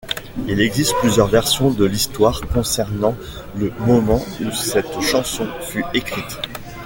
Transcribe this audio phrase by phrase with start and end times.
[0.47, 3.15] Il existe plusieurs versions de l'histoire concernant
[3.55, 6.39] le moment où cette chanson fut écrite.